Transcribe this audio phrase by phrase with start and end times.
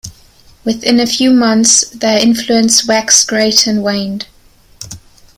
[0.65, 4.25] Within a few months their influence waxed great and waned.